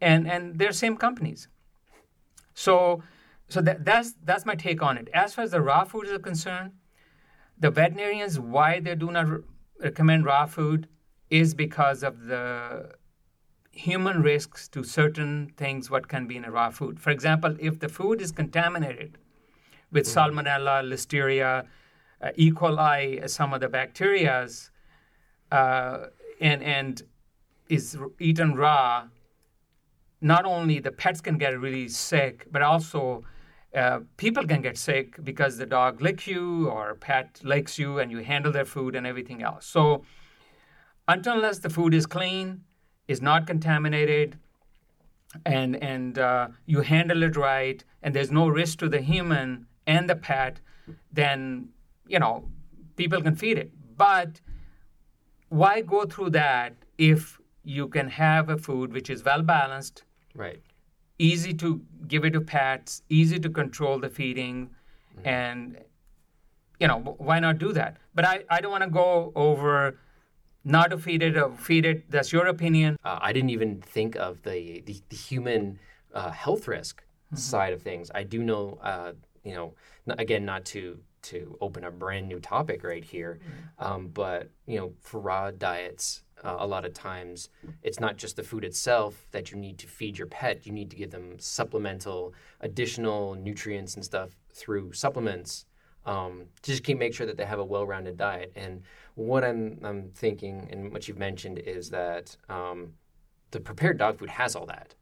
And, 0.00 0.30
and 0.30 0.58
they're 0.58 0.72
same 0.72 0.96
companies. 0.98 1.48
So, 2.52 3.02
so 3.48 3.62
that, 3.62 3.84
that's 3.84 4.12
that's 4.22 4.44
my 4.44 4.54
take 4.54 4.82
on 4.82 4.98
it. 4.98 5.08
As 5.14 5.34
far 5.34 5.44
as 5.44 5.52
the 5.52 5.62
raw 5.62 5.84
foods 5.84 6.10
are 6.10 6.18
concerned, 6.18 6.72
the 7.58 7.70
veterinarians 7.70 8.38
why 8.38 8.80
they 8.80 8.94
do 8.94 9.10
not 9.10 9.26
re- 9.28 9.38
recommend 9.80 10.26
raw 10.26 10.44
food 10.44 10.86
is 11.30 11.54
because 11.54 12.02
of 12.02 12.26
the 12.26 12.92
human 13.70 14.20
risks 14.22 14.68
to 14.68 14.84
certain 14.84 15.52
things 15.56 15.90
what 15.90 16.08
can 16.08 16.26
be 16.26 16.36
in 16.36 16.44
a 16.44 16.50
raw 16.50 16.68
food. 16.68 17.00
For 17.00 17.10
example, 17.10 17.56
if 17.58 17.78
the 17.78 17.88
food 17.88 18.20
is 18.20 18.32
contaminated 18.32 19.16
with 19.92 20.06
salmonella, 20.06 20.82
listeria, 20.82 21.66
uh, 22.22 22.30
E. 22.36 22.50
coli, 22.50 23.28
some 23.28 23.52
of 23.52 23.60
the 23.60 23.68
bacterias, 23.68 24.70
uh, 25.50 26.06
and 26.40 26.62
and 26.62 27.02
is 27.68 27.96
r- 27.96 28.10
eaten 28.18 28.54
raw, 28.54 29.06
not 30.20 30.44
only 30.44 30.78
the 30.80 30.92
pets 30.92 31.20
can 31.20 31.38
get 31.38 31.58
really 31.58 31.88
sick, 31.88 32.46
but 32.50 32.62
also 32.62 33.24
uh, 33.74 34.00
people 34.16 34.44
can 34.46 34.60
get 34.60 34.76
sick 34.76 35.22
because 35.24 35.56
the 35.56 35.66
dog 35.66 36.00
licks 36.00 36.26
you 36.26 36.68
or 36.68 36.94
pet 36.94 37.40
licks 37.44 37.78
you 37.78 37.98
and 38.00 38.10
you 38.10 38.18
handle 38.18 38.52
their 38.52 38.64
food 38.64 38.96
and 38.96 39.06
everything 39.06 39.42
else. 39.42 39.66
So 39.66 40.04
until 41.06 41.34
unless 41.34 41.58
the 41.58 41.70
food 41.70 41.94
is 41.94 42.06
clean, 42.06 42.62
is 43.08 43.20
not 43.22 43.46
contaminated, 43.46 44.38
and 45.46 45.76
and 45.76 46.18
uh, 46.18 46.48
you 46.66 46.80
handle 46.80 47.22
it 47.22 47.36
right, 47.36 47.82
and 48.02 48.14
there's 48.14 48.30
no 48.30 48.48
risk 48.48 48.78
to 48.80 48.88
the 48.88 49.00
human 49.00 49.66
and 49.96 50.08
the 50.08 50.16
pet, 50.28 50.60
then 51.20 51.68
you 52.14 52.20
know 52.24 52.34
people 52.96 53.20
can 53.26 53.36
feed 53.42 53.58
it. 53.64 53.70
But 54.06 54.40
why 55.60 55.74
go 55.94 56.04
through 56.06 56.30
that 56.30 56.74
if 56.96 57.40
you 57.76 57.88
can 57.88 58.08
have 58.08 58.48
a 58.48 58.58
food 58.66 58.92
which 58.98 59.10
is 59.14 59.24
well 59.30 59.42
balanced, 59.42 60.04
right. 60.34 60.62
easy 61.30 61.54
to 61.62 61.80
give 62.12 62.24
it 62.24 62.32
to 62.38 62.40
pets, 62.40 63.02
easy 63.08 63.38
to 63.46 63.50
control 63.60 63.98
the 64.04 64.08
feeding, 64.18 64.70
and 65.24 65.78
you 66.78 66.88
know 66.92 67.00
why 67.30 67.40
not 67.40 67.58
do 67.58 67.72
that? 67.80 67.98
But 68.14 68.24
I, 68.24 68.44
I 68.48 68.60
don't 68.60 68.72
want 68.76 68.84
to 68.84 68.90
go 68.90 69.32
over 69.34 69.98
not 70.64 70.90
to 70.90 70.98
feed 70.98 71.22
it 71.22 71.36
or 71.36 71.50
feed 71.68 71.84
it. 71.84 72.10
That's 72.10 72.32
your 72.32 72.46
opinion. 72.46 72.96
Uh, 73.04 73.18
I 73.20 73.32
didn't 73.32 73.50
even 73.50 73.80
think 73.82 74.16
of 74.16 74.42
the 74.42 74.82
the, 74.88 74.96
the 75.08 75.16
human 75.16 75.78
uh, 76.14 76.30
health 76.30 76.68
risk 76.68 77.02
side 77.34 77.72
of 77.72 77.82
things. 77.82 78.10
I 78.14 78.24
do 78.24 78.42
know, 78.42 78.78
uh, 78.82 79.12
you 79.44 79.54
know, 79.54 79.74
again, 80.18 80.44
not 80.44 80.64
to 80.66 80.98
to 81.22 81.56
open 81.60 81.84
a 81.84 81.90
brand 81.90 82.26
new 82.28 82.40
topic 82.40 82.82
right 82.82 83.04
here, 83.04 83.40
um, 83.78 84.08
but 84.08 84.50
you 84.66 84.78
know, 84.78 84.92
for 85.00 85.20
raw 85.20 85.50
diets. 85.50 86.22
Uh, 86.42 86.56
a 86.60 86.66
lot 86.66 86.86
of 86.86 86.94
times, 86.94 87.50
it's 87.82 88.00
not 88.00 88.16
just 88.16 88.34
the 88.34 88.42
food 88.42 88.64
itself 88.64 89.26
that 89.30 89.50
you 89.50 89.58
need 89.58 89.76
to 89.76 89.86
feed 89.86 90.16
your 90.16 90.26
pet. 90.26 90.64
You 90.64 90.72
need 90.72 90.88
to 90.90 90.96
give 90.96 91.10
them 91.10 91.38
supplemental, 91.38 92.32
additional 92.62 93.34
nutrients 93.34 93.94
and 93.96 94.02
stuff 94.02 94.30
through 94.50 94.94
supplements 94.94 95.66
um, 96.06 96.46
to 96.62 96.70
just 96.70 96.82
keep 96.82 96.98
make 96.98 97.12
sure 97.12 97.26
that 97.26 97.36
they 97.36 97.44
have 97.44 97.58
a 97.58 97.64
well-rounded 97.64 98.16
diet. 98.16 98.52
And 98.56 98.82
what 99.16 99.44
I'm 99.44 99.78
I'm 99.84 100.10
thinking, 100.14 100.66
and 100.70 100.90
what 100.92 101.08
you've 101.08 101.18
mentioned, 101.18 101.58
is 101.58 101.90
that 101.90 102.34
um, 102.48 102.94
the 103.50 103.60
prepared 103.60 103.98
dog 103.98 104.18
food 104.18 104.30
has 104.30 104.56
all 104.56 104.64
that 104.66 104.94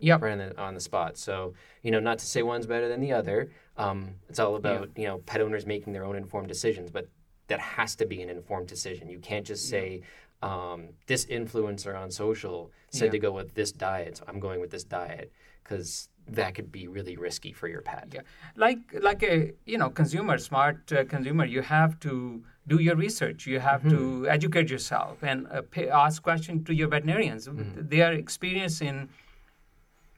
Yep. 0.00 0.22
right 0.22 0.32
on 0.32 0.38
the, 0.38 0.60
on 0.60 0.74
the 0.74 0.80
spot. 0.80 1.18
So 1.18 1.54
you 1.82 1.90
know, 1.90 2.00
not 2.00 2.18
to 2.20 2.26
say 2.26 2.42
one's 2.42 2.66
better 2.66 2.88
than 2.88 3.00
the 3.00 3.12
other. 3.12 3.50
Um, 3.78 4.14
it's 4.28 4.38
all 4.38 4.56
about 4.56 4.90
you 4.96 5.06
know 5.06 5.18
pet 5.18 5.40
owners 5.40 5.64
making 5.66 5.92
their 5.92 6.04
own 6.04 6.16
informed 6.16 6.48
decisions, 6.48 6.90
but 6.90 7.06
that 7.46 7.60
has 7.60 7.94
to 7.96 8.06
be 8.06 8.20
an 8.22 8.28
informed 8.28 8.68
decision. 8.68 9.08
You 9.08 9.18
can't 9.20 9.46
just 9.46 9.68
say. 9.68 10.02
Um, 10.40 10.90
this 11.08 11.26
influencer 11.26 11.98
on 12.00 12.12
social 12.12 12.70
said 12.92 13.06
Yeah. 13.06 13.10
to 13.10 13.18
go 13.18 13.32
with 13.32 13.54
this 13.54 13.72
diet, 13.72 14.18
so 14.18 14.24
I'm 14.28 14.38
going 14.38 14.60
with 14.60 14.70
this 14.70 14.84
diet 14.84 15.32
because 15.64 16.10
that 16.28 16.54
could 16.54 16.70
be 16.70 16.86
really 16.86 17.16
risky 17.16 17.52
for 17.52 17.66
your 17.66 17.82
pet. 17.82 18.06
Yeah, 18.14 18.20
like 18.54 18.78
like 19.08 19.24
a 19.24 19.50
you 19.66 19.78
know 19.78 19.90
consumer, 19.90 20.38
smart 20.38 20.92
uh, 20.92 21.04
consumer, 21.14 21.44
you 21.44 21.62
have 21.62 21.98
to 22.06 22.44
do 22.68 22.76
your 22.80 22.94
research. 22.94 23.48
You 23.48 23.58
have 23.58 23.82
to 23.94 24.28
educate 24.28 24.70
yourself 24.70 25.24
and 25.24 25.48
uh, 25.50 25.62
pay, 25.62 25.88
ask 25.88 26.22
questions 26.22 26.64
to 26.68 26.72
your 26.72 26.86
veterinarians. 26.86 27.48
They 27.92 28.02
are 28.02 28.12
experienced 28.12 28.80
in 28.80 29.08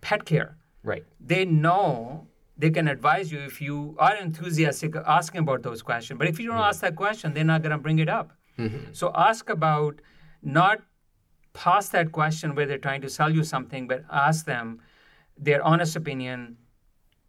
pet 0.02 0.26
care. 0.26 0.50
Right. 0.83 1.05
They 1.19 1.47
know 1.47 2.26
they 2.61 2.71
can 2.71 2.88
advise 2.88 3.33
you 3.33 3.40
if 3.40 3.61
you 3.61 3.97
are 3.99 4.14
enthusiastic 4.17 4.95
asking 5.19 5.40
about 5.40 5.62
those 5.62 5.83
questions. 5.83 6.19
But 6.19 6.29
if 6.29 6.38
you 6.38 6.47
don't 6.47 6.57
mm-hmm. 6.57 6.64
ask 6.71 6.81
that 6.83 6.95
question, 6.95 7.33
they're 7.33 7.52
not 7.52 7.62
going 7.62 7.76
to 7.79 7.79
bring 7.79 8.00
it 8.00 8.09
up. 8.09 8.33
Mm-hmm. 8.59 8.93
So 8.93 9.11
ask 9.14 9.49
about 9.49 10.02
not 10.43 10.83
pass 11.55 11.88
that 11.88 12.12
question 12.12 12.55
where 12.55 12.67
they're 12.67 12.85
trying 12.88 13.00
to 13.00 13.09
sell 13.09 13.31
you 13.38 13.45
something, 13.45 13.88
but 13.88 14.05
ask 14.11 14.45
them 14.45 14.81
their 15.38 15.62
honest 15.62 15.97
opinion, 15.97 16.59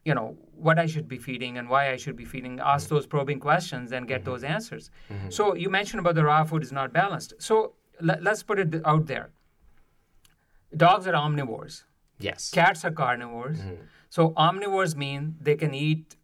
you 0.03 0.13
know, 0.13 0.37
what 0.67 0.77
I 0.77 0.85
should 0.85 1.07
be 1.07 1.17
feeding 1.17 1.57
and 1.57 1.69
why 1.69 1.91
I 1.91 1.95
should 1.95 2.17
be 2.17 2.25
feeding. 2.25 2.59
Ask 2.59 2.87
mm-hmm. 2.87 2.95
those 2.95 3.07
probing 3.07 3.39
questions 3.39 3.93
and 3.93 4.07
get 4.07 4.25
those 4.25 4.43
answers. 4.43 4.91
So 5.29 5.55
you 5.55 5.69
mentioned 5.69 6.01
about 6.01 6.15
the 6.15 6.25
raw 6.25 6.43
food 6.43 6.61
is 6.61 6.73
not 6.73 6.91
balanced. 6.91 7.33
So 7.39 7.75
let, 8.01 8.21
let's 8.21 8.43
put 8.43 8.59
it 8.59 8.81
out 8.85 9.05
there. 9.07 9.29
Dogs 10.75 11.07
are 11.07 11.13
omnivores. 11.13 11.83
Yes. 12.23 12.51
Cats 12.51 12.85
are 12.85 12.91
carnivores. 12.91 13.59
Mm-hmm. 13.59 13.83
So 14.09 14.31
omnivores 14.31 14.95
mean 14.95 15.35
they 15.39 15.55
can 15.55 15.73
eat 15.73 16.15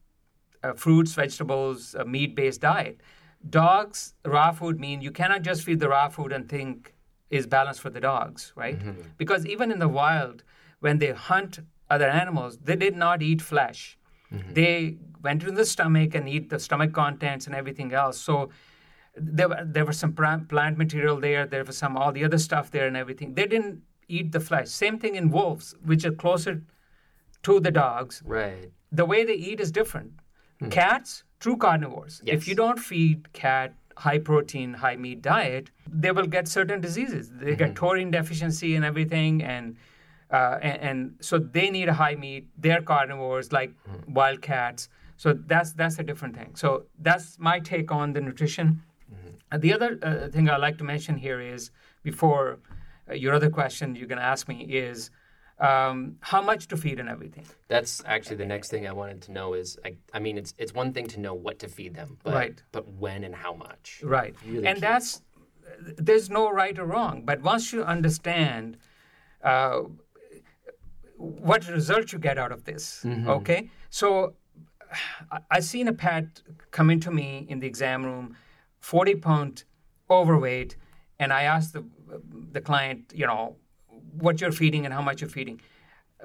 uh, 0.64 0.74
fruits, 0.74 1.14
vegetables, 1.14 1.96
a 1.96 2.06
meat-based 2.06 2.62
diet. 2.62 3.02
Dogs, 3.50 4.14
raw 4.26 4.52
food 4.52 4.80
mean 4.80 5.02
you 5.02 5.12
cannot 5.12 5.42
just 5.42 5.64
feed 5.64 5.80
the 5.80 5.90
raw 5.90 6.10
food 6.10 6.32
and 6.32 6.50
think 6.50 6.96
is 7.30 7.46
balanced 7.48 7.82
for 7.82 7.90
the 7.90 8.00
dogs, 8.00 8.54
right? 8.56 8.80
Mm-hmm. 8.80 9.02
Because 9.18 9.46
even 9.46 9.72
in 9.72 9.80
the 9.80 9.88
wild, 9.88 10.44
when 10.80 10.98
they 10.98 11.12
hunt 11.12 11.60
other 11.90 12.10
animals, 12.10 12.58
they 12.58 12.76
did 12.76 12.96
not 12.96 13.22
eat 13.22 13.42
flesh. 13.42 13.98
Mm-hmm. 14.34 14.54
They 14.54 14.98
went 15.22 15.44
into 15.44 15.56
the 15.56 15.66
stomach 15.66 16.16
and 16.16 16.28
eat 16.28 16.50
the 16.50 16.60
stomach 16.60 16.94
contents 16.94 17.48
and 17.48 17.56
everything 17.56 17.94
else. 17.94 18.20
So 18.20 18.50
there, 19.16 19.50
there 19.66 19.86
was 19.86 19.98
some 19.98 20.14
plant 20.14 20.78
material 20.78 21.20
there. 21.20 21.46
There 21.46 21.64
was 21.64 21.78
some 21.78 21.98
all 21.98 22.12
the 22.12 22.24
other 22.24 22.38
stuff 22.38 22.72
there 22.72 22.88
and 22.88 22.98
everything. 22.98 23.34
They 23.34 23.48
didn't 23.48 23.82
eat 24.08 24.32
the 24.32 24.40
flesh. 24.40 24.70
Same 24.70 25.00
thing 25.00 25.16
in 25.16 25.30
wolves, 25.30 25.76
which 25.84 26.06
are 26.06 26.12
closer 26.12 26.62
to 27.44 27.60
the 27.60 27.72
dogs. 27.72 28.22
Right. 28.26 28.72
The 28.92 29.06
way 29.06 29.24
they 29.24 29.34
eat 29.34 29.60
is 29.60 29.72
different. 29.72 30.12
Cats, 30.72 31.24
true 31.40 31.58
carnivores. 31.58 32.22
If 32.26 32.48
you 32.48 32.56
don't 32.56 32.80
feed 32.80 33.32
cat 33.34 33.76
high 33.96 34.20
protein, 34.20 34.74
high 34.74 34.96
meat 34.96 35.22
diet, 35.22 35.70
they 35.92 36.12
will 36.12 36.26
get 36.28 36.48
certain 36.48 36.80
diseases. 36.82 37.32
They 37.32 37.56
get 37.56 37.76
taurine 37.76 38.12
deficiency 38.12 38.76
and 38.76 38.86
everything, 38.86 39.44
and 39.44 39.76
uh, 40.32 40.58
and, 40.62 40.82
and 40.82 41.16
so 41.20 41.40
they 41.40 41.70
need 41.70 41.90
a 41.90 41.94
high 41.94 42.16
meat. 42.16 42.48
They're 42.58 42.82
carnivores 42.82 43.52
like 43.52 43.72
wild 44.08 44.42
cats. 44.42 44.90
So 45.16 45.34
that's 45.34 45.74
that's 45.74 46.00
a 46.00 46.04
different 46.04 46.36
thing. 46.36 46.56
So 46.56 46.86
that's 47.00 47.38
my 47.40 47.60
take 47.60 47.92
on 47.92 48.14
the 48.14 48.22
nutrition. 48.22 48.82
Uh, 49.52 49.58
the 49.58 49.74
other 49.74 49.98
uh, 50.04 50.28
thing 50.30 50.50
I 50.50 50.58
like 50.58 50.78
to 50.80 50.84
mention 50.84 51.18
here 51.18 51.40
is 51.40 51.72
before 52.04 52.60
your 53.14 53.34
other 53.34 53.50
question 53.50 53.96
you're 53.96 54.08
going 54.08 54.20
to 54.20 54.26
ask 54.26 54.48
me 54.48 54.62
is 54.64 55.10
um, 55.60 56.18
how 56.20 56.42
much 56.42 56.68
to 56.68 56.78
feed 56.78 57.00
and 57.00 57.10
everything. 57.10 57.46
That's 57.68 58.04
actually 58.06 58.36
the 58.36 58.46
next 58.46 58.70
thing 58.70 58.88
I 58.88 58.92
wanted 58.92 59.22
to 59.24 59.32
know 59.32 59.54
is 59.56 59.78
I, 59.84 59.96
I 60.14 60.20
mean 60.20 60.38
it's 60.38 60.54
it's 60.58 60.74
one 60.74 60.94
thing 60.94 61.08
to 61.08 61.20
know 61.20 61.34
what 61.34 61.58
to 61.60 61.68
feed 61.68 61.96
them, 61.96 62.18
but 62.24 62.34
Right. 62.34 62.64
but 62.72 62.88
when 62.94 63.24
and 63.24 63.34
how 63.34 63.54
much. 63.56 64.02
Right. 64.04 64.36
Really 64.46 64.68
and 64.68 64.80
that's, 64.80 65.22
there's 65.98 66.30
no 66.30 66.52
right 66.52 66.78
or 66.78 66.86
wrong. 66.86 67.24
But 67.26 67.42
once 67.42 67.74
you 67.74 67.84
understand 67.84 68.78
uh, 69.44 69.82
what 71.18 71.68
result 71.70 72.14
you 72.14 72.20
get 72.20 72.38
out 72.38 72.52
of 72.52 72.64
this, 72.66 73.04
okay? 73.06 73.70
So 73.90 74.34
I, 75.32 75.40
I 75.50 75.60
seen 75.60 75.88
a 75.88 75.94
pet 75.94 76.42
come 76.72 76.90
into 76.90 77.10
me 77.12 77.46
in 77.50 77.60
the 77.60 77.68
exam 77.68 78.06
room, 78.06 78.36
40 78.80 79.16
pound 79.16 79.64
overweight, 80.10 80.76
and 81.20 81.34
I 81.34 81.44
ask 81.44 81.72
the, 81.72 81.84
the 82.52 82.62
client, 82.62 83.14
you 83.16 83.26
know, 83.26 83.56
what 84.14 84.42
you're 84.42 84.52
feeding 84.52 84.86
and 84.86 84.94
how 84.94 85.02
much 85.02 85.22
you're 85.22 85.30
feeding. 85.30 85.62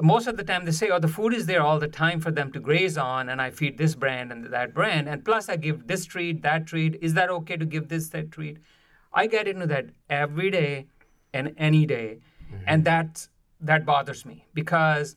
Most 0.00 0.26
of 0.26 0.36
the 0.36 0.44
time 0.44 0.64
they 0.64 0.72
say, 0.72 0.88
oh, 0.88 0.98
the 0.98 1.08
food 1.08 1.34
is 1.34 1.46
there 1.46 1.62
all 1.62 1.78
the 1.78 1.88
time 1.88 2.20
for 2.20 2.30
them 2.30 2.50
to 2.52 2.60
graze 2.60 2.96
on, 2.96 3.28
and 3.28 3.42
I 3.42 3.50
feed 3.50 3.76
this 3.76 3.94
brand 3.94 4.32
and 4.32 4.46
that 4.46 4.72
brand, 4.72 5.08
and 5.08 5.24
plus 5.24 5.48
I 5.48 5.56
give 5.56 5.86
this 5.86 6.06
treat, 6.06 6.42
that 6.42 6.66
treat. 6.66 6.98
Is 7.02 7.14
that 7.14 7.28
okay 7.28 7.56
to 7.56 7.66
give 7.66 7.88
this, 7.88 8.08
that 8.10 8.30
treat? 8.30 8.58
I 9.12 9.26
get 9.26 9.46
into 9.46 9.66
that 9.66 9.90
every 10.08 10.50
day 10.50 10.86
and 11.34 11.54
any 11.58 11.84
day, 11.84 12.20
mm-hmm. 12.50 12.64
and 12.66 12.84
that 12.84 13.28
that 13.62 13.86
bothers 13.86 14.26
me 14.26 14.44
because 14.54 15.16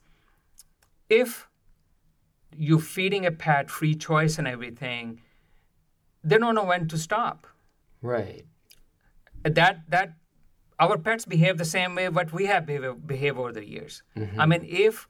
if 1.10 1.48
you're 2.56 2.80
feeding 2.80 3.26
a 3.26 3.32
pet 3.32 3.70
free 3.70 3.96
choice 3.96 4.38
and 4.38 4.48
everything, 4.48 5.22
they 6.24 6.38
don't 6.38 6.56
know 6.56 6.64
when 6.64 6.88
to 6.88 6.98
stop. 6.98 7.48
Right. 8.02 8.46
That 9.46 9.82
that 9.90 10.14
our 10.80 10.98
pets 10.98 11.26
behave 11.26 11.58
the 11.58 11.66
same 11.66 11.96
way 11.96 12.10
what 12.10 12.34
we 12.34 12.46
have 12.48 12.66
behave, 12.66 13.08
behave 13.08 13.38
over 13.40 13.52
the 13.54 13.66
years. 13.66 14.04
Mm-hmm. 14.18 14.42
I 14.42 14.46
mean, 14.46 14.66
if 14.68 15.08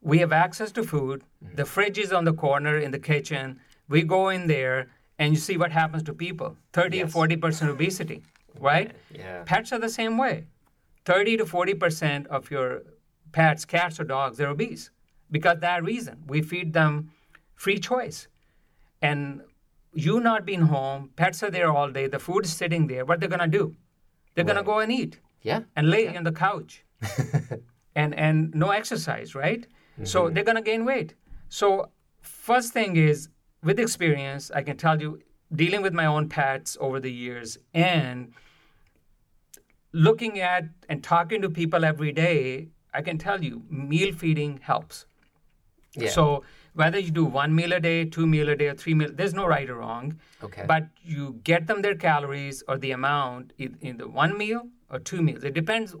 we 0.00 0.18
have 0.18 0.32
access 0.32 0.70
to 0.72 0.82
food, 0.84 1.24
mm-hmm. 1.44 1.56
the 1.56 1.64
fridge 1.64 1.98
is 1.98 2.12
on 2.12 2.24
the 2.24 2.32
corner 2.32 2.78
in 2.78 2.90
the 2.90 2.98
kitchen, 2.98 3.58
we 3.88 4.02
go 4.02 4.28
in 4.28 4.46
there 4.46 4.88
and 5.18 5.32
you 5.34 5.38
see 5.40 5.56
what 5.56 5.72
happens 5.72 6.02
to 6.04 6.14
people 6.14 6.56
30 6.72 6.98
Yes. 6.98 7.08
or 7.08 7.10
40 7.10 7.36
percent 7.36 7.70
obesity, 7.70 8.22
right? 8.60 8.92
Yeah. 9.12 9.42
Pets 9.44 9.72
are 9.72 9.78
the 9.78 9.88
same 9.88 10.16
way. 10.18 10.44
30 11.06 11.38
to 11.38 11.46
40 11.46 11.74
percent 11.74 12.26
of 12.28 12.50
your 12.50 12.82
pets, 13.32 13.64
cats 13.64 13.98
or 13.98 14.04
dogs, 14.04 14.36
they're 14.36 14.50
obese 14.50 14.90
because 15.30 15.58
that 15.60 15.82
reason. 15.84 16.22
We 16.26 16.42
feed 16.42 16.72
them 16.72 17.10
free 17.54 17.78
choice. 17.78 18.28
And 19.02 19.42
you 19.92 20.20
not 20.20 20.46
being 20.46 20.62
home, 20.62 21.10
pets 21.16 21.42
are 21.42 21.50
there 21.50 21.70
all 21.70 21.90
day, 21.90 22.06
the 22.06 22.18
food 22.18 22.44
is 22.44 22.52
sitting 22.52 22.86
there, 22.86 23.04
what 23.04 23.20
they're 23.20 23.28
to 23.40 23.58
do? 23.58 23.74
They're 24.34 24.44
going 24.44 24.56
to 24.56 24.62
go 24.62 24.78
and 24.78 24.92
eat. 24.92 25.18
Yeah. 25.42 25.60
and 25.74 25.90
lay 25.90 26.06
on 26.14 26.24
the 26.24 26.32
couch. 26.32 26.84
And 27.96 28.14
and 28.14 28.54
no 28.54 28.70
exercise 28.70 29.34
right? 29.34 29.66
So 30.04 30.22
mm-hmm. 30.22 30.34
they're 30.34 30.44
to 30.54 30.62
gain 30.62 30.84
weight. 30.84 31.14
So 31.48 31.90
first 32.20 32.72
thing 32.72 32.96
is 32.96 33.28
with 33.62 33.78
experience 33.78 34.50
i 34.54 34.62
can 34.62 34.76
tell 34.76 35.00
you 35.00 35.20
dealing 35.54 35.82
with 35.82 35.92
my 35.92 36.06
own 36.06 36.28
pets 36.28 36.76
over 36.80 37.00
the 37.00 37.12
years 37.12 37.58
and 37.74 38.32
looking 39.92 40.38
at 40.38 40.64
and 40.88 41.02
talking 41.02 41.42
to 41.42 41.50
people 41.50 41.84
every 41.84 42.12
day 42.12 42.68
i 42.94 43.02
can 43.02 43.18
tell 43.18 43.42
you 43.42 43.62
meal 43.68 44.12
feeding 44.14 44.58
helps. 44.62 45.06
Yeah. 45.94 46.10
so 46.10 46.44
whether 46.74 46.98
you 46.98 47.10
do 47.10 47.24
one 47.24 47.54
meal 47.54 47.72
a 47.72 47.80
day 47.80 48.04
two 48.04 48.26
meal 48.26 48.48
a 48.48 48.56
day 48.56 48.68
or 48.68 48.74
three 48.74 48.94
meal 48.94 49.10
there's 49.12 49.34
no 49.34 49.46
right 49.46 49.68
or 49.68 49.76
wrong 49.76 50.18
Okay. 50.42 50.64
but 50.66 50.86
you 51.02 51.38
get 51.44 51.66
them 51.66 51.82
their 51.82 51.94
calories 51.94 52.62
or 52.68 52.78
the 52.78 52.92
amount 52.92 53.52
in, 53.58 53.76
in 53.80 53.96
the 53.98 54.08
one 54.08 54.38
meal 54.38 54.68
or 54.90 54.98
two 54.98 55.22
meals. 55.22 55.44
It 55.44 55.54
depends 55.54 55.94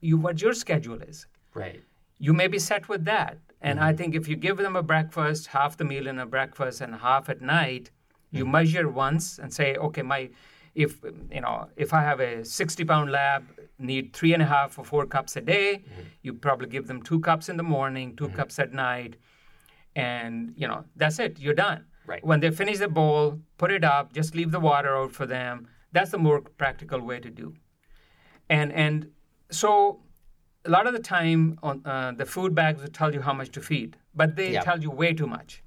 you 0.00 0.16
what 0.16 0.40
your 0.40 0.54
schedule 0.54 1.00
is. 1.02 1.26
right. 1.54 1.82
You 2.18 2.32
may 2.32 2.46
be 2.46 2.60
set 2.60 2.88
with 2.88 3.04
that. 3.06 3.38
And 3.60 3.80
I 3.80 3.88
mm-hmm. 3.88 3.98
think 3.98 4.14
if 4.14 4.28
you 4.28 4.36
give 4.36 4.56
them 4.58 4.76
a 4.76 4.82
breakfast, 4.82 5.48
half 5.48 5.76
the 5.76 5.84
meal 5.84 6.06
in 6.06 6.18
a 6.18 6.26
breakfast 6.26 6.80
and 6.80 6.94
half 6.94 7.28
at 7.28 7.40
night, 7.42 7.90
you 8.30 8.44
mm-hmm. 8.44 8.52
measure 8.52 8.88
once 8.88 9.38
and 9.38 9.52
say, 9.52 9.74
okay, 9.76 10.02
my 10.02 10.30
if 10.74 11.02
you 11.04 11.40
know 11.40 11.68
if 11.76 11.92
I 11.92 12.02
have 12.02 12.20
a 12.20 12.44
60 12.44 12.84
pound 12.84 13.10
lab 13.10 13.44
need 13.78 14.12
three 14.12 14.32
and 14.32 14.42
a 14.42 14.46
half 14.46 14.78
or 14.78 14.84
four 14.84 15.06
cups 15.06 15.36
a 15.36 15.40
day, 15.40 15.82
mm-hmm. 15.82 16.02
you 16.22 16.34
probably 16.34 16.68
give 16.68 16.86
them 16.86 17.02
two 17.02 17.20
cups 17.20 17.48
in 17.48 17.56
the 17.56 17.62
morning, 17.62 18.14
2 18.16 18.28
cups 18.30 18.58
at 18.58 18.72
night, 18.72 19.16
and 19.96 20.52
you 20.56 20.66
know 20.68 20.84
that's 20.96 21.18
it. 21.18 21.38
You're 21.38 21.54
done. 21.54 21.84
Right. 22.06 22.24
When 22.24 22.40
they 22.40 22.50
finish 22.50 22.78
the 22.78 22.88
bowl, 22.88 23.40
put 23.58 23.70
it 23.72 23.84
up. 23.84 24.12
Just 24.12 24.34
leave 24.34 24.50
the 24.50 24.60
water 24.60 24.94
out 24.96 25.12
for 25.12 25.26
them. 25.26 25.68
That's 25.92 26.10
the 26.10 26.18
more 26.18 26.40
practical 26.40 27.00
way 27.00 27.20
to 27.20 27.30
do. 27.30 27.54
And 28.50 28.72
and 28.72 29.10
so 29.50 30.00
a 30.66 30.70
lot 30.70 30.86
of 30.86 30.92
the 30.92 30.98
time 30.98 31.58
on 31.62 31.82
uh, 31.84 32.12
the 32.16 32.26
food 32.26 32.54
bags 32.54 32.80
will 32.82 32.88
tell 32.90 33.12
you 33.14 33.20
how 33.20 33.32
much 33.32 33.50
to 33.52 33.60
feed, 33.60 33.96
but 34.14 34.36
they 34.36 34.52
Yeah. 34.52 34.60
tell 34.62 34.80
you 34.82 34.90
way 34.90 35.12
too 35.14 35.26
much. 35.26 35.62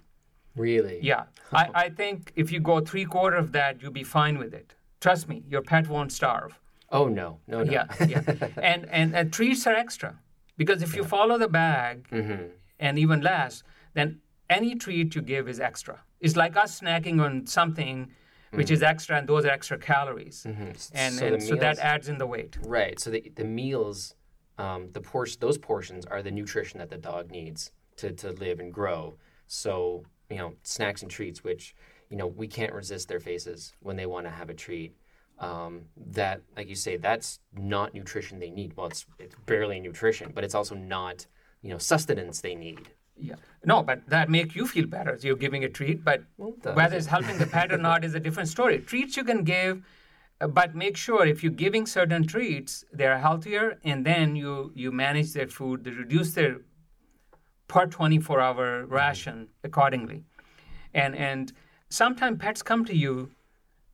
Really. 0.56 1.00
Yeah, 1.04 1.24
I, 1.54 1.70
I 1.86 1.90
think 1.90 2.34
if 2.36 2.52
you 2.52 2.60
go 2.60 2.80
three 2.80 3.06
quarter 3.06 3.38
of 3.38 3.52
that, 3.52 3.80
you'll 3.82 3.92
be 3.92 4.04
fine 4.04 4.40
with 4.40 4.54
it. 4.56 4.74
Trust 5.02 5.30
me, 5.30 5.44
your 5.48 5.62
pet 5.62 5.88
won't 5.88 6.12
starve. 6.12 6.58
Oh 6.92 7.08
no. 7.08 7.40
No. 7.48 7.64
No. 7.64 7.72
Yeah, 7.72 7.86
yeah. 8.08 8.22
and, 8.72 8.88
and 8.90 9.16
and 9.16 9.32
treats 9.32 9.68
are 9.68 9.76
extra 9.76 10.16
because 10.58 10.82
if 10.82 10.96
you 10.96 11.04
follow 11.04 11.38
the 11.38 11.48
bag 11.48 12.08
Mm-hmm. 12.12 12.44
and 12.80 12.98
even 12.98 13.22
less, 13.22 13.64
then 13.94 14.20
any 14.50 14.76
treat 14.76 15.16
you 15.16 15.22
give 15.22 15.48
is 15.48 15.60
extra. 15.60 16.02
It's 16.20 16.36
like 16.36 16.56
us 16.58 16.80
snacking 16.80 17.22
on 17.22 17.46
something 17.46 18.12
which 18.52 18.72
is 18.72 18.82
extra, 18.82 19.18
and 19.18 19.28
those 19.28 19.46
are 19.46 19.50
extra 19.50 19.78
calories, 19.78 20.46
and, 20.46 20.56
Mm-hmm. 20.56 21.18
So 21.18 21.26
and 21.26 21.44
so 21.44 21.56
that 21.56 21.80
adds 21.80 22.08
in 22.10 22.18
the 22.18 22.26
weight. 22.26 22.58
Right. 22.66 23.00
So 23.00 23.10
the 23.12 23.32
the 23.36 23.44
meals, 23.44 24.16
um, 24.58 24.90
the 24.94 25.02
portion, 25.02 25.38
those 25.40 25.58
portions 25.58 26.06
are 26.06 26.22
the 26.22 26.32
nutrition 26.32 26.80
that 26.80 26.90
the 26.90 26.98
dog 26.98 27.30
needs 27.30 27.72
to 27.98 28.12
to 28.14 28.32
live 28.32 28.60
and 28.60 28.74
grow. 28.74 29.18
So 29.48 30.04
you 30.30 30.38
know, 30.38 30.54
snacks 30.64 31.02
and 31.02 31.12
treats, 31.12 31.44
which 31.44 31.76
you 32.10 32.18
know 32.18 32.28
we 32.28 32.48
can't 32.48 32.74
resist 32.74 33.08
their 33.08 33.20
faces 33.20 33.74
when 33.82 33.96
they 33.96 34.06
want 34.06 34.26
to 34.26 34.32
have 34.32 34.50
a 34.50 34.54
treat. 34.54 34.96
Um, 35.40 35.82
that, 36.08 36.42
like 36.56 36.68
you 36.68 36.76
say, 36.76 36.98
that's 36.98 37.40
not 37.54 37.94
nutrition 37.94 38.40
they 38.40 38.50
need. 38.50 38.76
Well, 38.76 38.88
it's 38.88 39.06
it's 39.20 39.36
barely 39.46 39.80
nutrition, 39.80 40.32
but 40.34 40.44
it's 40.44 40.56
also 40.56 40.76
not 40.76 41.28
you 41.62 41.70
know 41.70 41.78
sustenance 41.78 42.42
they 42.42 42.56
need. 42.56 42.90
Yeah. 43.20 43.36
No, 43.66 43.84
but 43.84 44.08
that 44.10 44.30
make 44.30 44.56
you 44.56 44.66
feel 44.68 44.86
better. 44.88 45.18
So 45.20 45.28
you're 45.28 45.36
giving 45.36 45.64
a 45.64 45.70
treat, 45.70 46.04
but 46.04 46.24
does. 46.62 46.76
whether 46.76 46.96
it's 46.96 47.08
helping 47.08 47.38
the 47.38 47.48
pet 47.48 47.72
or 47.72 47.78
not 47.78 48.06
is 48.06 48.14
a 48.16 48.20
different 48.20 48.50
story. 48.50 48.80
Treats 48.92 49.18
you 49.18 49.24
can 49.24 49.44
give, 49.44 49.84
uh, 50.40 50.48
but 50.48 50.76
make 50.76 50.96
sure 50.96 51.26
if 51.26 51.44
you're 51.44 51.52
giving 51.52 51.86
certain 51.86 52.26
treats, 52.26 52.86
they're 52.94 53.18
healthier, 53.18 53.80
and 53.84 54.06
then 54.06 54.36
you 54.36 54.72
you 54.76 54.92
manage 54.92 55.34
their 55.34 55.48
food, 55.48 55.84
they 55.84 55.92
reduce 55.92 56.34
their 56.34 56.62
per 57.68 57.86
24 57.86 58.40
hour 58.40 58.86
ration 58.86 59.50
accordingly. 59.64 60.24
And 60.94 61.16
and 61.16 61.52
sometimes 61.90 62.38
pets 62.40 62.62
come 62.62 62.86
to 62.86 62.96
you 62.96 63.32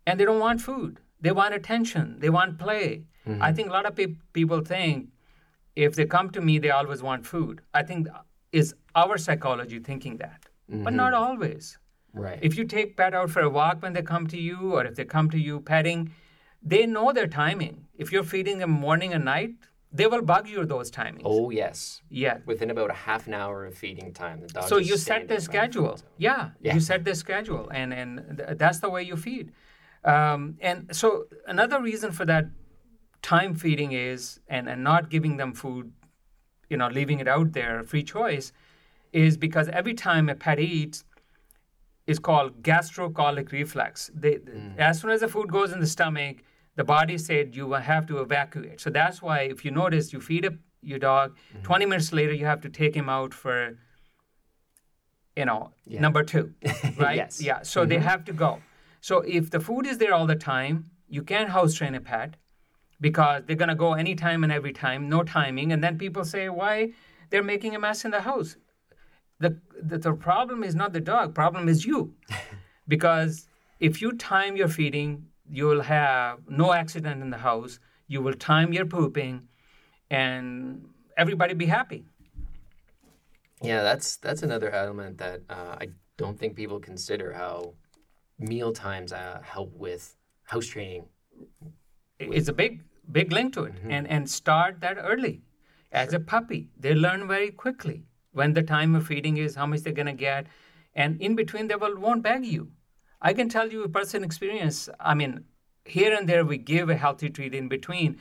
and 0.06 0.20
they 0.20 0.26
don't 0.26 0.40
want 0.40 0.62
food. 0.62 1.00
They 1.20 1.32
want 1.32 1.54
attention. 1.56 2.20
They 2.20 2.30
want 2.30 2.60
play. 2.60 3.04
I 3.40 3.54
think 3.54 3.70
a 3.70 3.72
lot 3.72 3.86
of 3.86 3.96
pe- 3.96 4.18
people 4.34 4.60
think 4.62 5.08
if 5.78 5.96
they 5.96 6.06
come 6.06 6.30
to 6.32 6.42
me, 6.42 6.60
they 6.60 6.70
always 6.72 7.02
want 7.02 7.26
food. 7.26 7.62
I 7.74 7.82
think 7.82 8.10
is 8.54 8.74
our 8.96 9.18
psychology 9.18 9.80
thinking 9.80 10.18
that, 10.18 10.46
but 10.70 10.94
not 10.94 11.14
always. 11.14 11.78
Right. 12.14 12.40
If 12.42 12.58
you 12.58 12.64
take 12.66 12.96
pet 12.96 13.14
out 13.20 13.30
for 13.32 13.42
a 13.42 13.50
walk 13.50 13.82
when 13.82 13.94
they 13.94 14.04
come 14.04 14.28
to 14.28 14.40
you, 14.40 14.58
or 14.76 14.86
if 14.86 14.96
they 14.96 15.06
come 15.06 15.30
to 15.32 15.40
you 15.40 15.60
petting, 15.60 16.12
they 16.62 16.86
know 16.86 17.12
their 17.12 17.28
timing. 17.28 17.86
If 17.98 18.12
you're 18.12 18.24
feeding 18.36 18.60
them 18.60 18.70
morning 18.70 19.14
and 19.14 19.26
night, 19.26 19.56
they 19.92 20.08
will 20.08 20.22
bug 20.22 20.48
you 20.48 20.66
those 20.66 20.90
timings. 20.92 21.22
Oh 21.26 21.50
yes. 21.50 22.02
yeah. 22.10 22.38
Within 22.46 22.70
about 22.76 22.90
a 22.92 23.00
half 23.08 23.28
an 23.28 23.34
hour 23.34 23.66
of 23.66 23.76
feeding 23.76 24.14
time, 24.14 24.42
the 24.42 24.48
dog. 24.48 24.68
So 24.70 24.78
you 24.78 24.96
set 24.98 25.08
the 25.08 25.22
in 25.22 25.28
front 25.28 25.32
of 25.40 25.44
schedule. 25.44 26.00
Yeah, 26.18 26.50
Yeah. 26.62 26.74
you 26.76 26.80
set 26.80 27.04
the 27.04 27.16
schedule, 27.16 27.66
and 27.80 27.94
and 27.94 28.38
th- 28.38 28.58
that's 28.62 28.80
the 28.80 28.90
way 28.90 29.02
you 29.04 29.16
feed. 29.28 29.52
Um, 30.14 30.58
and 30.62 30.96
so 30.96 31.26
another 31.48 31.82
reason 31.82 32.12
for 32.12 32.26
that 32.26 32.46
time 33.22 33.56
feeding 33.56 33.92
is 33.94 34.40
and 34.48 34.68
and 34.68 34.84
not 34.84 35.10
giving 35.10 35.38
them 35.38 35.54
food, 35.54 35.92
you 36.74 36.78
know, 36.82 36.90
leaving 37.00 37.20
it 37.24 37.30
out 37.36 37.50
there 37.58 37.74
free 37.92 38.06
choice, 38.18 38.48
is 39.24 39.34
because 39.48 39.68
every 39.82 39.96
time 40.08 40.24
a 40.36 40.38
pet 40.46 40.60
eats, 40.60 41.00
is 42.12 42.20
called 42.28 42.52
gastrocolic 42.70 43.52
reflex. 43.60 44.12
They, 44.14 44.34
mm. 44.36 44.78
As 44.78 45.00
soon 45.00 45.12
as 45.12 45.22
the 45.22 45.30
food 45.36 45.50
goes 45.58 45.72
in 45.76 45.80
the 45.80 45.92
stomach, 45.98 46.38
the 46.76 46.84
body 46.84 47.18
said 47.18 47.56
you 47.56 47.72
have 47.92 48.06
to 48.08 48.16
evacuate. 48.26 48.82
So 48.86 48.90
that's 48.90 49.22
why, 49.22 49.38
if 49.54 49.64
you 49.66 49.72
notice, 49.72 50.12
you 50.14 50.20
feed 50.20 50.46
up 50.50 50.56
your 50.82 51.00
dog. 51.00 51.28
Mm-hmm. 51.32 51.64
Twenty 51.70 51.86
minutes 51.86 52.12
later, 52.12 52.34
you 52.34 52.46
have 52.54 52.62
to 52.62 52.70
take 52.70 52.94
him 53.02 53.08
out 53.18 53.34
for, 53.34 53.58
you 55.38 55.46
know, 55.46 55.62
Yeah. 55.86 56.02
number 56.02 56.24
two, 56.24 56.46
right? 56.98 57.18
Yes. 57.24 57.42
Yeah. 57.50 57.60
So 57.62 57.86
they 57.86 57.96
mm-hmm. 57.96 58.12
have 58.12 58.26
to 58.26 58.34
go. 58.34 58.52
So 59.10 59.16
if 59.40 59.50
the 59.56 59.62
food 59.68 59.86
is 59.92 59.98
there 60.02 60.14
all 60.14 60.28
the 60.36 60.42
time, 60.54 60.76
you 61.08 61.24
can't 61.32 61.50
house 61.58 61.74
train 61.80 61.96
a 61.96 62.02
pet 62.02 62.36
because 63.08 63.44
they're 63.46 63.62
gonna 63.64 63.82
go 63.86 63.94
anytime 64.06 64.40
and 64.46 64.52
every 64.60 64.74
time, 64.86 65.02
no 65.16 65.20
timing, 65.24 65.74
and 65.74 65.84
then 65.84 65.98
people 65.98 66.24
say 66.24 66.44
why 66.62 66.76
they're 67.30 67.50
making 67.54 67.76
a 67.76 67.80
mess 67.86 68.06
in 68.06 68.12
the 68.12 68.22
house. 68.22 68.56
The, 69.40 69.60
the, 69.90 69.98
the 69.98 70.14
problem 70.14 70.64
is 70.64 70.74
not 70.74 70.94
the 70.94 71.02
dog 71.02 71.36
problem 71.36 71.68
is 71.68 71.86
you 71.86 72.00
because 72.88 73.48
if 73.88 74.02
you 74.02 74.10
time 74.14 74.56
your 74.56 74.70
feeding 74.70 75.12
you 75.50 75.66
will 75.66 75.82
have 75.82 76.40
no 76.48 76.72
accident 76.72 77.22
in 77.22 77.30
the 77.30 77.42
house 77.50 77.80
you 78.08 78.22
will 78.22 78.38
time 78.52 78.72
your 78.78 78.86
pooping 78.86 79.36
and 80.10 80.86
everybody 81.18 81.54
be 81.56 81.66
happy 81.66 82.06
Yeah, 83.62 83.82
that's 83.90 84.18
that's 84.26 84.44
another 84.44 84.70
element 84.84 85.18
that 85.18 85.42
uh, 85.50 85.76
I 85.84 85.86
don't 86.22 86.38
think 86.40 86.56
people 86.56 86.80
consider 86.80 87.34
how 87.34 87.74
meal 88.40 88.72
times 88.72 89.12
uh, 89.12 89.42
help 89.44 89.72
with 89.86 90.04
house 90.44 90.68
training. 90.68 91.06
it's 92.20 92.50
a 92.50 92.54
big 92.64 92.74
big 93.12 93.32
link 93.32 93.54
to 93.54 93.66
it 93.66 93.76
mm-hmm. 93.76 93.92
and 93.92 94.08
and 94.08 94.30
start 94.30 94.80
that 94.82 94.98
early. 95.00 95.42
As 95.92 96.14
a 96.14 96.20
puppy 96.20 96.70
they 96.78 96.94
learn 96.94 97.28
very 97.28 97.52
quickly 97.52 98.06
when 98.32 98.54
the 98.54 98.64
time 98.64 98.96
of 98.96 99.08
feeding 99.08 99.38
is 99.38 99.56
how 99.56 99.66
much 99.66 99.82
they're 99.82 99.94
going 99.94 100.08
to 100.08 100.14
get 100.14 100.48
and 100.96 101.22
in 101.22 101.36
between 101.36 101.68
they 101.68 101.76
will 101.76 101.98
won't 101.98 102.24
beg 102.24 102.46
you. 102.46 102.72
I 103.22 103.34
can 103.34 103.50
tell 103.50 103.70
you 103.72 103.84
a 103.84 103.90
personal 103.90 104.26
experience. 104.26 104.90
I 105.00 105.14
mean 105.14 105.46
here 105.86 106.14
and 106.14 106.28
there 106.28 106.46
we 106.46 106.58
give 106.58 106.90
a 106.90 106.96
healthy 106.96 107.30
treat 107.30 107.54
in 107.54 107.68
between 107.68 108.18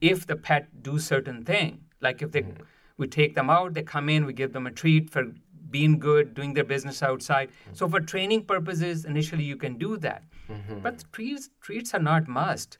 if 0.00 0.26
the 0.26 0.36
pet 0.36 0.82
do 0.82 0.98
certain 0.98 1.44
thing. 1.44 1.80
Like 2.00 2.20
if 2.20 2.32
they 2.32 2.42
mm-hmm. 2.42 2.62
we 2.98 3.06
take 3.06 3.34
them 3.34 3.50
out 3.50 3.74
they 3.74 3.82
come 3.82 4.08
in 4.08 4.26
we 4.26 4.32
give 4.32 4.52
them 4.52 4.66
a 4.66 4.70
treat 4.70 5.10
for 5.10 5.32
being 5.70 5.98
good 5.98 6.34
doing 6.34 6.54
their 6.54 6.64
business 6.64 7.02
outside. 7.02 7.48
Mm-hmm. 7.48 7.74
So 7.74 7.88
for 7.88 8.00
training 8.00 8.44
purposes 8.44 9.04
initially 9.04 9.44
you 9.44 9.56
can 9.56 9.78
do 9.78 9.96
that. 9.98 10.24
But 10.82 11.04
treats 11.12 11.48
treats 11.60 11.94
are 11.94 12.00
not 12.12 12.28
must 12.28 12.78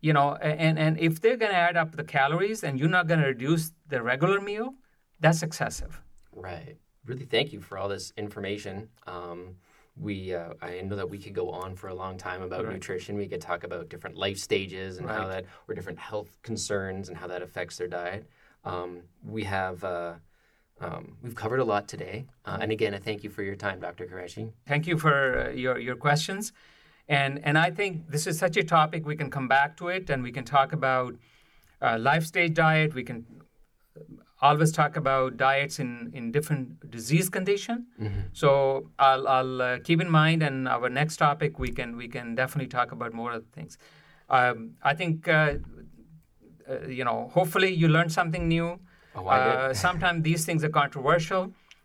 you 0.00 0.12
know 0.12 0.34
and 0.36 0.78
and 0.78 0.98
if 0.98 1.20
they're 1.20 1.36
going 1.36 1.52
to 1.52 1.56
add 1.56 1.76
up 1.76 1.96
the 1.96 2.04
calories 2.04 2.62
and 2.64 2.78
you're 2.78 2.88
not 2.88 3.06
going 3.06 3.20
to 3.20 3.26
reduce 3.26 3.72
the 3.88 4.02
regular 4.02 4.40
meal 4.40 4.74
that's 5.20 5.42
excessive 5.42 6.00
Right. 6.32 6.76
Really, 7.04 7.24
thank 7.24 7.52
you 7.52 7.60
for 7.60 7.78
all 7.78 7.88
this 7.88 8.12
information. 8.16 8.88
Um, 9.06 9.56
we, 9.96 10.34
uh, 10.34 10.54
I 10.62 10.80
know 10.80 10.96
that 10.96 11.10
we 11.10 11.18
could 11.18 11.34
go 11.34 11.50
on 11.50 11.76
for 11.76 11.88
a 11.88 11.94
long 11.94 12.16
time 12.16 12.42
about 12.42 12.64
Right. 12.64 12.72
nutrition. 12.74 13.16
We 13.16 13.28
could 13.28 13.40
talk 13.40 13.64
about 13.64 13.88
different 13.88 14.16
life 14.16 14.38
stages 14.38 14.98
and 14.98 15.08
how 15.08 15.28
that, 15.28 15.44
or 15.68 15.74
different 15.74 15.98
health 15.98 16.38
concerns 16.42 17.08
and 17.08 17.18
how 17.18 17.26
that 17.26 17.42
affects 17.42 17.76
their 17.76 17.88
diet. 17.88 18.26
Um, 18.64 19.02
we 19.22 19.44
have, 19.44 19.84
uh, 19.84 20.14
um, 20.80 21.16
we've 21.22 21.34
covered 21.34 21.60
a 21.60 21.64
lot 21.64 21.88
today. 21.88 22.26
Uh, 22.46 22.58
and 22.60 22.72
again, 22.72 22.94
I 22.94 22.98
thank 22.98 23.24
you 23.24 23.30
for 23.30 23.42
your 23.42 23.56
time, 23.56 23.80
Dr. 23.80 24.06
Qureshi. 24.06 24.52
thank 24.66 24.86
you 24.86 24.96
for 24.96 25.48
uh, 25.48 25.50
your 25.50 25.78
your 25.78 25.96
questions 25.96 26.52
and 27.18 27.38
and 27.50 27.58
i 27.62 27.70
think 27.78 28.10
this 28.16 28.26
is 28.32 28.38
such 28.44 28.56
a 28.62 28.64
topic 28.72 29.06
we 29.12 29.16
can 29.22 29.30
come 29.36 29.48
back 29.52 29.76
to 29.80 29.88
it 29.96 30.10
and 30.14 30.22
we 30.28 30.32
can 30.36 30.44
talk 30.56 30.72
about 30.72 31.14
uh, 31.86 31.98
life 31.98 32.24
stage 32.24 32.54
diet. 32.54 32.94
We 32.94 33.02
can 33.02 33.24
always 34.48 34.72
talk 34.72 34.96
about 34.96 35.36
diets 35.36 35.78
in 35.84 35.90
in 36.20 36.30
different 36.36 36.90
disease 36.90 37.28
condition. 37.36 37.86
So 38.32 38.50
i'll 38.98 39.26
i'll 39.36 39.62
uh, 39.62 39.78
keep 39.88 40.00
in 40.06 40.10
mind 40.10 40.42
and 40.48 40.68
our 40.76 40.88
next 41.00 41.16
topic 41.16 41.58
we 41.64 41.70
can 41.80 41.96
we 42.02 42.08
can 42.08 42.34
definitely 42.34 42.68
talk 42.78 42.92
about 42.98 43.12
more 43.22 43.32
of 43.38 43.44
things. 43.58 43.78
Um, 44.38 44.58
i 44.90 44.94
think 45.00 45.28
uh, 45.28 45.54
uh, 46.70 46.86
you 46.98 47.04
know 47.04 47.18
hopefully 47.38 47.70
you 47.82 47.88
learned 47.88 48.12
something 48.20 48.48
new. 48.48 48.68
Oh, 49.14 49.28
I 49.28 49.38
did. 49.44 49.54
uh, 49.54 49.74
sometimes 49.74 50.22
these 50.30 50.44
things 50.46 50.64
are 50.64 50.70
controversial, 50.70 51.42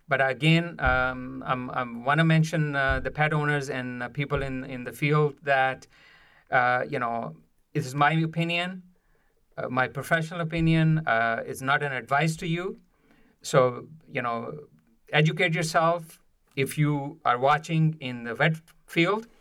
but 0.07 0.27
again, 0.27 0.75
um, 0.79 1.43
I'm 1.45 2.03
want 2.05 2.19
to 2.19 2.23
mention 2.23 2.75
uh, 2.75 2.99
the 3.01 3.11
pet 3.11 3.33
owners 3.33 3.69
and 3.69 4.03
uh, 4.03 4.09
people 4.09 4.41
in, 4.41 4.63
in 4.63 4.83
the 4.85 4.93
field 4.93 5.35
that, 5.43 5.85
uh, 6.49 6.83
you 6.89 6.99
know, 6.99 7.35
it 7.73 7.85
is 7.85 7.93
my 7.93 8.13
opinion, 8.13 8.83
uh, 9.57 9.67
my 9.69 9.87
professional 9.87 10.39
opinion. 10.41 10.99
Uh, 11.05 11.43
it's 11.45 11.61
not 11.61 11.83
an 11.83 11.91
advice 11.91 12.37
to 12.37 12.47
you. 12.47 12.79
So, 13.41 13.87
you 14.09 14.21
know, 14.21 14.53
educate 15.11 15.53
yourself 15.53 16.19
if 16.55 16.77
you 16.77 17.19
are 17.25 17.37
watching 17.37 17.97
in 17.99 18.23
the 18.23 18.33
vet 18.33 18.55
field. 18.85 19.27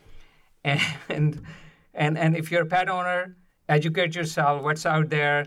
And, 1.09 1.45
and, 1.93 2.17
and 2.17 2.35
if 2.35 2.51
you're 2.51 2.63
a 2.63 2.65
pet 2.65 2.89
owner, 2.89 3.37
educate 3.69 4.15
yourself 4.15 4.63
what's 4.63 4.85
out 4.85 5.09
there 5.09 5.45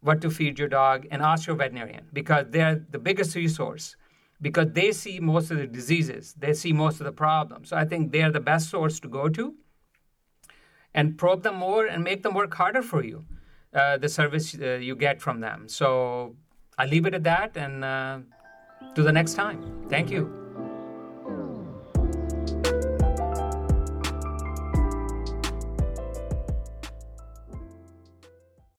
what 0.00 0.20
to 0.22 0.30
feed 0.30 0.58
your 0.58 0.68
dog 0.68 1.06
and 1.10 1.22
ask 1.22 1.46
your 1.46 1.56
veterinarian 1.56 2.06
because 2.12 2.46
they're 2.50 2.84
the 2.90 2.98
biggest 2.98 3.36
resource 3.36 3.96
because 4.40 4.68
they 4.72 4.92
see 4.92 5.20
most 5.20 5.50
of 5.50 5.58
the 5.58 5.66
diseases. 5.66 6.34
They 6.38 6.54
see 6.54 6.72
most 6.72 7.00
of 7.00 7.04
the 7.04 7.12
problems. 7.12 7.68
So 7.70 7.76
i 7.76 7.84
think 7.84 8.12
they're 8.12 8.32
the 8.32 8.40
best 8.52 8.70
source 8.70 9.00
to 9.00 9.08
go 9.08 9.28
to 9.28 9.54
and 10.94 11.16
probe 11.16 11.42
them 11.42 11.56
more 11.56 11.86
and 11.86 12.02
make 12.02 12.22
them 12.22 12.34
work 12.34 12.54
harder 12.54 12.82
for 12.82 13.04
you 13.04 13.24
uh, 13.72 13.96
the 13.98 14.08
service 14.08 14.56
uh, 14.60 14.78
you 14.88 14.96
get 14.96 15.20
from 15.20 15.40
them. 15.40 15.68
So 15.68 16.36
i 16.78 16.86
leave 16.86 17.06
it 17.06 17.14
at 17.14 17.24
that 17.24 17.56
and 17.56 17.84
uh, 17.84 18.18
to 18.94 19.02
the 19.02 19.12
next 19.12 19.34
time. 19.34 19.58
Thank 19.88 20.10
you 20.10 20.39